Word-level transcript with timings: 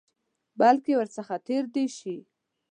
بلکې 0.59 0.91
ورڅخه 0.99 1.37
تېر 1.47 1.63
دي 1.75 1.85
شي. 1.97 2.17